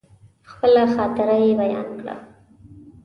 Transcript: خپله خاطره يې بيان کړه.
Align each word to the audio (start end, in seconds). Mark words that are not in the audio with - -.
خپله 0.49 0.83
خاطره 0.95 1.35
يې 1.43 1.51
بيان 1.61 1.87
کړه. 1.99 2.15